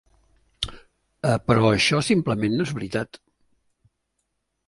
[1.49, 3.19] Però això simplement no és veritat.